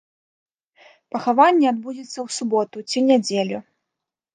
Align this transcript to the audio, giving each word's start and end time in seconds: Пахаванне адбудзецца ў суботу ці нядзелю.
Пахаванне 1.17 1.65
адбудзецца 1.75 2.13
ў 2.21 2.27
суботу 2.41 2.77
ці 2.91 3.09
нядзелю. 3.15 3.67